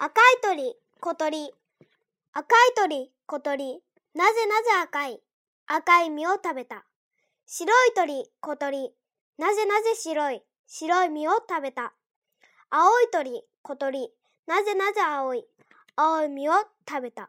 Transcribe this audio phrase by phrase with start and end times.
[0.00, 1.50] 赤い鳥、小鳥。
[2.32, 3.82] 赤い鳥、小鳥。
[4.14, 5.20] なぜなぜ赤い？
[5.66, 6.84] 赤い実を食べた。
[7.46, 8.94] 白い鳥、小鳥。
[9.38, 10.44] なぜなぜ白い？
[10.68, 11.94] 白い実を食べた。
[12.70, 14.12] 青い鳥、小鳥。
[14.46, 15.44] なぜなぜ青い？
[15.96, 16.52] 青い実を
[16.88, 17.28] 食べた。